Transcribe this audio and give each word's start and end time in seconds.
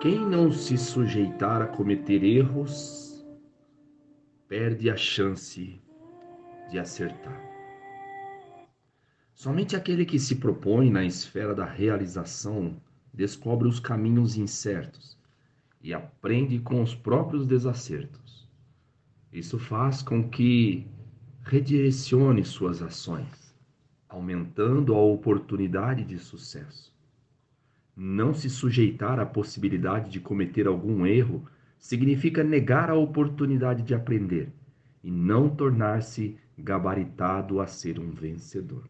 Quem 0.00 0.24
não 0.24 0.52
se 0.52 0.78
sujeitar 0.78 1.60
a 1.60 1.66
cometer 1.66 2.22
erros, 2.22 3.26
perde 4.46 4.88
a 4.88 4.96
chance 4.96 5.82
de 6.70 6.78
acertar. 6.78 7.42
Somente 9.34 9.74
aquele 9.74 10.06
que 10.06 10.20
se 10.20 10.36
propõe 10.36 10.88
na 10.88 11.04
esfera 11.04 11.52
da 11.52 11.64
realização 11.64 12.80
descobre 13.12 13.66
os 13.66 13.80
caminhos 13.80 14.36
incertos 14.36 15.18
e 15.82 15.92
aprende 15.92 16.60
com 16.60 16.80
os 16.80 16.94
próprios 16.94 17.44
desacertos. 17.44 18.48
Isso 19.32 19.58
faz 19.58 20.00
com 20.00 20.30
que 20.30 20.86
redirecione 21.42 22.44
suas 22.44 22.82
ações, 22.82 23.52
aumentando 24.08 24.94
a 24.94 25.02
oportunidade 25.02 26.04
de 26.04 26.20
sucesso. 26.20 26.96
Não 28.00 28.32
se 28.32 28.48
sujeitar 28.48 29.18
à 29.18 29.26
possibilidade 29.26 30.08
de 30.08 30.20
cometer 30.20 30.68
algum 30.68 31.04
erro 31.04 31.44
significa 31.80 32.44
negar 32.44 32.88
a 32.90 32.94
oportunidade 32.94 33.82
de 33.82 33.92
aprender 33.92 34.52
e 35.02 35.10
não 35.10 35.50
tornar-se 35.50 36.36
gabaritado 36.56 37.60
a 37.60 37.66
ser 37.66 37.98
um 37.98 38.12
vencedor. 38.12 38.88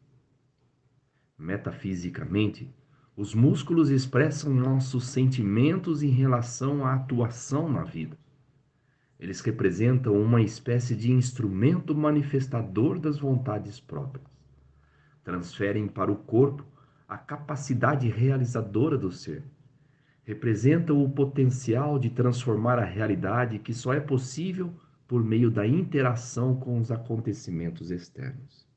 Metafisicamente, 1.38 2.70
os 3.16 3.34
músculos 3.34 3.88
expressam 3.88 4.52
nossos 4.52 5.06
sentimentos 5.06 6.02
em 6.02 6.10
relação 6.10 6.84
à 6.84 6.92
atuação 6.92 7.66
na 7.66 7.84
vida. 7.84 8.18
Eles 9.18 9.40
representam 9.40 10.20
uma 10.20 10.42
espécie 10.42 10.94
de 10.94 11.10
instrumento 11.10 11.94
manifestador 11.94 12.98
das 12.98 13.18
vontades 13.18 13.80
próprias. 13.80 14.28
Transferem 15.24 15.88
para 15.88 16.12
o 16.12 16.16
corpo 16.16 16.62
a 17.08 17.16
capacidade 17.16 18.06
realizadora 18.08 18.98
do 18.98 19.10
ser. 19.10 19.42
Representam 20.24 21.02
o 21.02 21.08
potencial 21.08 21.98
de 21.98 22.10
transformar 22.10 22.78
a 22.78 22.84
realidade 22.84 23.58
que 23.58 23.72
só 23.72 23.94
é 23.94 24.00
possível 24.00 24.70
por 25.06 25.24
meio 25.24 25.50
da 25.50 25.66
interação 25.66 26.54
com 26.54 26.78
os 26.78 26.92
acontecimentos 26.92 27.90
externos. 27.90 28.68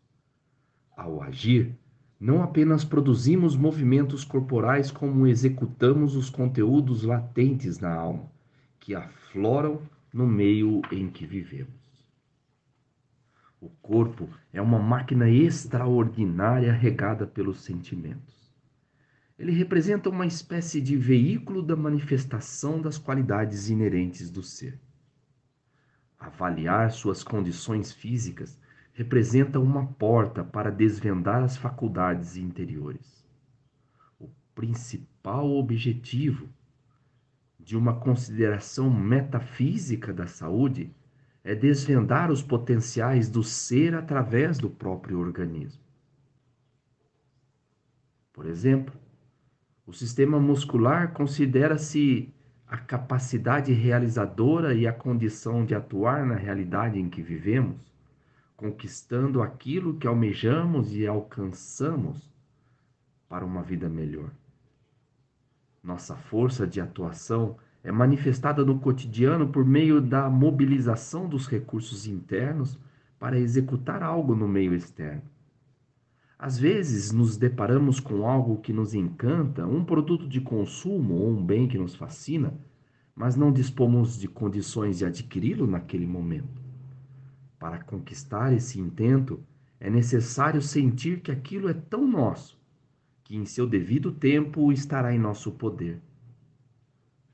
Ao 0.96 1.22
agir, 1.22 1.78
não 2.18 2.42
apenas 2.42 2.86
produzimos 2.86 3.58
movimentos 3.58 4.24
corporais, 4.24 4.92
como 4.92 5.28
executamos 5.28 6.16
os 6.16 6.30
conteúdos 6.30 7.04
latentes 7.04 7.80
na 7.80 7.94
alma, 7.94 8.32
que 8.80 8.96
afloram 8.96 9.82
no 10.14 10.26
meio 10.26 10.82
em 10.90 11.10
que 11.10 11.26
vivemos. 11.26 11.81
O 13.62 13.70
corpo 13.70 14.28
é 14.52 14.60
uma 14.60 14.80
máquina 14.80 15.30
extraordinária 15.30 16.74
regada 16.74 17.28
pelos 17.28 17.62
sentimentos. 17.62 18.52
Ele 19.38 19.52
representa 19.52 20.10
uma 20.10 20.26
espécie 20.26 20.82
de 20.82 20.98
veículo 20.98 21.62
da 21.62 21.76
manifestação 21.76 22.82
das 22.82 22.98
qualidades 22.98 23.70
inerentes 23.70 24.32
do 24.32 24.42
ser. 24.42 24.80
Avaliar 26.20 26.90
suas 26.90 27.24
condições 27.24 27.92
físicas 27.92 28.60
representa 28.94 29.60
uma 29.60 29.86
porta 29.86 30.44
para 30.44 30.72
desvendar 30.72 31.44
as 31.44 31.56
faculdades 31.56 32.38
interiores. 32.38 33.24
O 34.20 34.28
principal 34.56 35.48
objetivo 35.52 36.50
de 37.60 37.78
uma 37.78 38.00
consideração 38.00 38.90
metafísica 38.90 40.12
da 40.12 40.26
saúde 40.26 40.92
é 41.44 41.56
desvendar 41.56 42.32
os 42.32 42.44
potenciais 42.44 43.30
do 43.30 43.44
ser 43.44 43.96
através 43.96 44.58
do 44.58 44.70
próprio 44.70 45.20
organismo. 45.20 45.82
Por 48.32 48.46
exemplo, 48.46 48.94
o 49.86 49.94
sistema 49.94 50.40
muscular 50.40 51.14
considera-se 51.14 52.34
a 52.68 52.78
capacidade 52.78 53.74
realizadora 53.74 54.74
e 54.74 54.88
a 54.88 54.94
condição 54.94 55.66
de 55.66 55.76
atuar 55.76 56.26
na 56.26 56.36
realidade 56.36 57.00
em 57.00 57.10
que 57.10 57.22
vivemos, 57.22 57.94
conquistando 58.56 59.42
aquilo 59.42 59.98
que 59.98 60.08
almejamos 60.08 60.96
e 60.96 61.06
alcançamos 61.06 62.32
para 63.28 63.44
uma 63.44 63.62
vida 63.62 63.90
melhor. 63.90 64.30
Nossa 65.84 66.16
força 66.16 66.66
de 66.66 66.80
atuação 66.80 67.58
é 67.58 67.71
manifestada 67.90 68.66
no 68.66 68.80
cotidiano 68.80 69.48
por 69.48 69.64
meio 69.64 70.02
da 70.02 70.30
mobilização 70.30 71.30
dos 71.30 71.48
recursos 71.48 72.06
internos 72.06 72.78
para 73.18 73.40
executar 73.40 74.04
algo 74.04 74.36
no 74.36 74.46
meio 74.46 74.74
externo. 74.74 75.22
Às 76.38 76.60
vezes 76.60 77.14
nos 77.14 77.38
deparamos 77.38 78.02
com 78.02 78.28
algo 78.28 78.58
que 78.58 78.74
nos 78.74 78.94
encanta, 78.94 79.66
um 79.66 79.86
produto 79.86 80.28
de 80.28 80.42
consumo 80.42 81.14
ou 81.14 81.30
um 81.30 81.46
bem 81.46 81.68
que 81.68 81.78
nos 81.78 81.96
fascina, 81.96 82.54
mas 83.16 83.38
não 83.38 83.54
dispomos 83.54 84.20
de 84.20 84.28
condições 84.28 84.98
de 84.98 85.06
adquiri-lo 85.06 85.66
naquele 85.66 86.06
momento. 86.06 86.62
Para 87.58 87.80
conquistar 87.84 88.52
esse 88.52 88.80
intento, 88.80 89.40
é 89.80 89.90
necessário 89.90 90.62
sentir 90.62 91.22
que 91.22 91.32
aquilo 91.32 91.70
é 91.70 91.74
tão 91.74 92.06
nosso 92.06 92.60
que 93.24 93.38
em 93.38 93.46
seu 93.46 93.66
devido 93.66 94.12
tempo 94.12 94.74
estará 94.74 95.14
em 95.16 95.20
nosso 95.20 95.52
poder. 95.52 96.02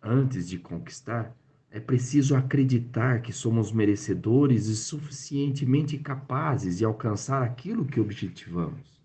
Antes 0.01 0.47
de 0.47 0.59
conquistar, 0.59 1.35
é 1.69 1.79
preciso 1.79 2.35
acreditar 2.35 3.21
que 3.21 3.33
somos 3.33 3.71
merecedores 3.71 4.67
e 4.67 4.75
suficientemente 4.75 5.97
capazes 5.97 6.77
de 6.77 6.85
alcançar 6.85 7.43
aquilo 7.43 7.85
que 7.85 7.99
objetivamos. 7.99 9.01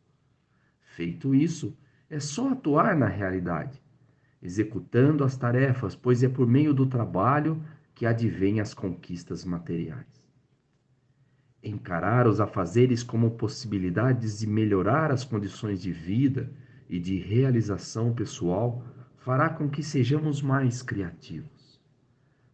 Feito 0.81 1.35
isso, 1.35 1.77
é 2.09 2.21
só 2.21 2.51
atuar 2.51 2.97
na 2.97 3.07
realidade, 3.07 3.83
executando 4.41 5.25
as 5.25 5.37
tarefas, 5.37 5.97
pois 5.97 6.23
é 6.23 6.29
por 6.29 6.47
meio 6.47 6.75
do 6.75 6.87
trabalho 6.87 7.63
que 7.95 8.07
advêm 8.07 8.61
as 8.61 8.75
conquistas 8.75 9.45
materiais. 9.45 10.07
Encarar 11.63 12.27
os 12.27 12.41
afazeres 12.41 13.03
como 13.03 13.31
possibilidades 13.33 14.39
de 14.39 14.47
melhorar 14.47 15.11
as 15.11 15.25
condições 15.25 15.81
de 15.81 15.93
vida 15.93 16.53
e 16.89 16.99
de 16.99 17.17
realização 17.17 18.13
pessoal 18.13 18.85
fará 19.25 19.49
com 19.49 19.69
que 19.69 19.85
sejamos 19.85 20.43
mais 20.43 20.83
criativos. 20.83 21.81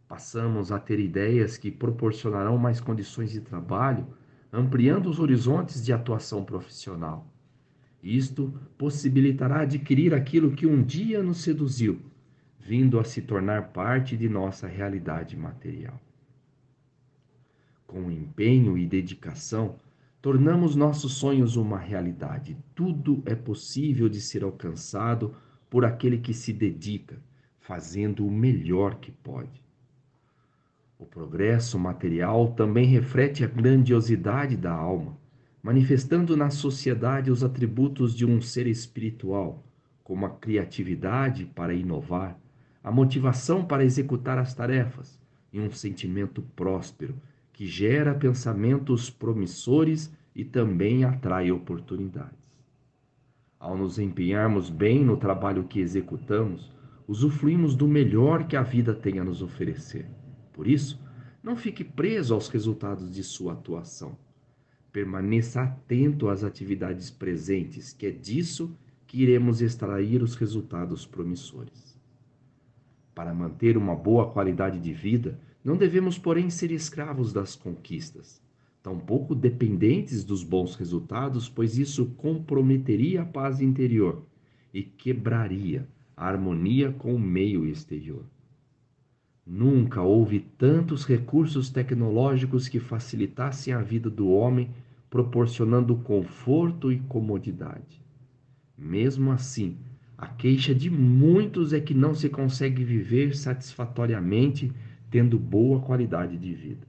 Passamos 0.07 0.71
a 0.71 0.79
ter 0.79 1.01
ideias 1.01 1.57
que 1.57 1.71
proporcionarão 1.71 2.59
mais 2.59 2.79
condições 2.79 3.31
de 3.31 3.41
trabalho, 3.41 4.07
ampliando 4.53 5.09
os 5.09 5.19
horizontes 5.19 5.83
de 5.83 5.95
atuação 5.95 6.45
profissional. 6.45 7.27
Isto 8.03 8.53
possibilitará 8.77 9.63
adquirir 9.63 10.13
aquilo 10.13 10.53
que 10.53 10.67
um 10.67 10.83
dia 10.83 11.23
nos 11.23 11.43
seduziu, 11.43 12.01
vindo 12.59 13.01
a 13.01 13.05
se 13.05 13.23
tornar 13.23 13.69
parte 13.69 14.15
de 14.15 14.29
nossa 14.29 14.67
realidade 14.67 15.37
material. 15.39 15.99
Com 17.87 18.11
empenho 18.11 18.77
e 18.77 18.87
dedicação, 18.87 19.77
tornamos 20.21 20.77
nossos 20.77 21.15
sonhos 21.15 21.57
uma 21.57 21.79
realidade. 21.79 22.59
Tudo 22.75 23.23
é 23.25 23.35
possível 23.35 24.07
de 24.07 24.21
ser 24.21 24.45
alcançado 24.45 25.35
por 25.71 25.85
aquele 25.85 26.19
que 26.19 26.33
se 26.33 26.53
dedica, 26.53 27.17
fazendo 27.61 28.27
o 28.27 28.31
melhor 28.31 28.97
que 28.97 29.11
pode. 29.11 29.63
O 30.99 31.07
progresso 31.07 31.79
material 31.79 32.49
também 32.55 32.87
reflete 32.87 33.45
a 33.45 33.47
grandiosidade 33.47 34.57
da 34.57 34.73
alma, 34.73 35.17
manifestando 35.63 36.37
na 36.37 36.51
sociedade 36.51 37.31
os 37.31 37.45
atributos 37.45 38.15
de 38.15 38.25
um 38.25 38.41
ser 38.41 38.67
espiritual, 38.67 39.65
como 40.03 40.27
a 40.27 40.31
criatividade 40.31 41.45
para 41.45 41.75
inovar, 41.75 42.39
a 42.83 42.91
motivação 42.91 43.65
para 43.65 43.85
executar 43.85 44.39
as 44.39 44.55
tarefas 44.55 45.21
e 45.53 45.61
um 45.61 45.71
sentimento 45.71 46.43
próspero 46.57 47.15
que 47.53 47.67
gera 47.67 48.15
pensamentos 48.15 49.11
promissores 49.11 50.13
e 50.35 50.45
também 50.45 51.05
atrai 51.05 51.51
oportunidades. 51.51 52.38
Ao 53.59 53.77
nos 53.77 53.99
empenharmos 53.99 54.71
bem 54.71 55.05
no 55.05 55.17
trabalho 55.17 55.65
que 55.65 55.81
executamos, 55.81 56.73
usufruímos 57.09 57.75
do 57.75 57.89
melhor 57.89 58.47
que 58.47 58.57
a 58.57 58.63
vida 58.63 58.95
tem 58.95 59.19
a 59.19 59.25
nos 59.25 59.43
oferecer. 59.43 60.07
Por 60.53 60.69
isso, 60.69 61.01
não 61.43 61.57
fique 61.57 61.83
preso 61.83 62.35
aos 62.35 62.49
resultados 62.49 63.13
de 63.13 63.25
sua 63.25 63.55
atuação. 63.55 64.17
Permaneça 64.93 65.63
atento 65.63 66.29
às 66.29 66.45
atividades 66.45 67.11
presentes, 67.11 67.93
que 67.93 68.07
é 68.07 68.11
disso 68.11 68.77
que 69.07 69.23
iremos 69.23 69.61
extrair 69.61 70.23
os 70.23 70.35
resultados 70.35 71.05
promissores. 71.07 71.99
Para 73.15 73.35
manter 73.35 73.77
uma 73.77 73.97
boa 73.97 74.31
qualidade 74.31 74.79
de 74.79 74.93
vida, 74.93 75.41
não 75.65 75.77
devemos, 75.77 76.17
porém, 76.17 76.49
ser 76.51 76.71
escravos 76.71 77.33
das 77.33 77.57
conquistas, 77.57 78.41
tampouco 78.89 79.35
dependentes 79.35 80.25
dos 80.25 80.43
bons 80.43 80.75
resultados, 80.75 81.47
pois 81.47 81.77
isso 81.77 82.07
comprometeria 82.17 83.21
a 83.21 83.27
paz 83.27 83.61
interior 83.61 84.25
e 84.73 84.83
quebraria 84.83 85.87
a 86.17 86.27
harmonia 86.27 86.91
com 86.91 87.15
o 87.15 87.19
meio 87.19 87.67
exterior. 87.67 88.25
Nunca 89.47 90.01
houve 90.01 90.41
tantos 90.41 91.05
recursos 91.05 91.69
tecnológicos 91.69 92.67
que 92.67 92.81
facilitassem 92.81 93.75
a 93.75 93.83
vida 93.83 94.09
do 94.09 94.31
homem, 94.31 94.71
proporcionando 95.11 95.95
conforto 95.97 96.91
e 96.91 96.99
comodidade. 97.01 98.03
Mesmo 98.77 99.31
assim, 99.31 99.77
A 100.21 100.27
queixa 100.27 100.75
de 100.75 100.91
muitos 100.91 101.73
é 101.73 101.81
que 101.81 101.95
não 101.95 102.13
se 102.13 102.29
consegue 102.29 102.83
viver 102.83 103.37
satisfatoriamente 103.37 104.73
tendo 105.09 105.39
boa 105.39 105.81
qualidade 105.81 106.37
de 106.37 106.53
vida. 106.53 106.85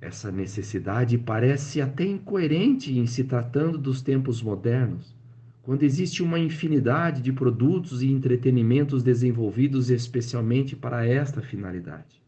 Essa 0.00 0.30
necessidade 0.30 1.18
parece 1.18 1.80
até 1.80 2.04
incoerente 2.04 2.96
em 2.96 3.06
se 3.06 3.24
tratando 3.24 3.76
dos 3.76 4.00
tempos 4.00 4.40
modernos, 4.40 5.16
quando 5.62 5.82
existe 5.82 6.22
uma 6.22 6.38
infinidade 6.38 7.20
de 7.20 7.32
produtos 7.32 8.00
e 8.02 8.10
entretenimentos 8.10 9.02
desenvolvidos 9.02 9.90
especialmente 9.90 10.76
para 10.76 11.04
esta 11.04 11.42
finalidade. 11.42 12.22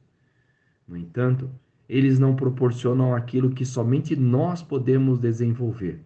No 0.87 0.97
entanto, 0.97 1.49
eles 1.89 2.19
não 2.19 2.35
proporcionam 2.35 3.15
aquilo 3.15 3.51
que 3.51 3.65
somente 3.65 4.17
nós 4.17 4.63
podemos 4.63 5.19
desenvolver: 5.19 6.01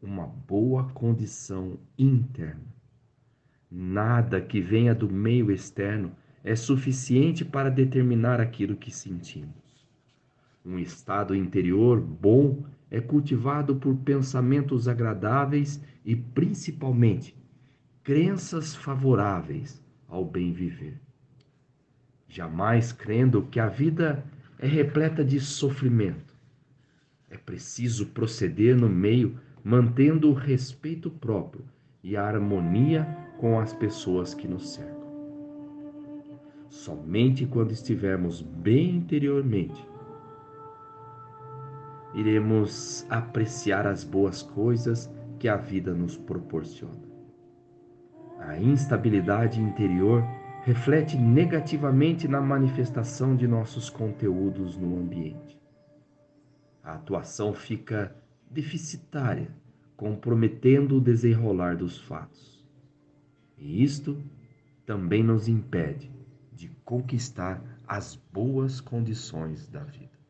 uma 0.00 0.26
boa 0.26 0.84
condição 0.90 1.78
interna. 1.98 2.72
Nada 3.70 4.40
que 4.40 4.60
venha 4.60 4.94
do 4.94 5.10
meio 5.10 5.50
externo 5.50 6.12
é 6.44 6.54
suficiente 6.54 7.44
para 7.44 7.70
determinar 7.70 8.40
aquilo 8.40 8.76
que 8.76 8.90
sentimos. 8.90 9.61
Um 10.64 10.78
estado 10.78 11.34
interior 11.34 12.00
bom 12.00 12.64
é 12.90 13.00
cultivado 13.00 13.76
por 13.76 13.96
pensamentos 13.96 14.86
agradáveis 14.86 15.82
e, 16.04 16.14
principalmente, 16.14 17.34
crenças 18.04 18.74
favoráveis 18.74 19.82
ao 20.08 20.24
bem 20.24 20.52
viver. 20.52 21.00
Jamais 22.28 22.92
crendo 22.92 23.42
que 23.50 23.58
a 23.58 23.68
vida 23.68 24.24
é 24.58 24.66
repleta 24.66 25.24
de 25.24 25.40
sofrimento. 25.40 26.34
É 27.28 27.36
preciso 27.36 28.06
proceder 28.06 28.76
no 28.76 28.88
meio 28.88 29.38
mantendo 29.64 30.30
o 30.30 30.34
respeito 30.34 31.10
próprio 31.10 31.64
e 32.02 32.16
a 32.16 32.24
harmonia 32.24 33.04
com 33.38 33.58
as 33.58 33.72
pessoas 33.72 34.34
que 34.34 34.46
nos 34.46 34.74
cercam. 34.74 35.02
Somente 36.68 37.46
quando 37.46 37.72
estivermos 37.72 38.40
bem 38.40 38.96
interiormente, 38.96 39.91
iremos 42.14 43.06
apreciar 43.08 43.86
as 43.86 44.04
boas 44.04 44.42
coisas 44.42 45.10
que 45.38 45.48
a 45.48 45.56
vida 45.56 45.94
nos 45.94 46.16
proporciona. 46.16 47.02
A 48.38 48.58
instabilidade 48.58 49.60
interior 49.60 50.22
reflete 50.64 51.16
negativamente 51.16 52.28
na 52.28 52.40
manifestação 52.40 53.34
de 53.34 53.46
nossos 53.46 53.90
conteúdos 53.90 54.76
no 54.76 54.98
ambiente. 54.98 55.60
A 56.82 56.94
atuação 56.94 57.52
fica 57.52 58.14
deficitária, 58.50 59.48
comprometendo 59.96 60.96
o 60.96 61.00
desenrolar 61.00 61.76
dos 61.76 61.98
fatos. 61.98 62.64
E 63.56 63.82
isto 63.82 64.20
também 64.84 65.22
nos 65.22 65.48
impede 65.48 66.10
de 66.52 66.68
conquistar 66.84 67.62
as 67.86 68.16
boas 68.32 68.80
condições 68.80 69.68
da 69.68 69.84
vida. 69.84 70.21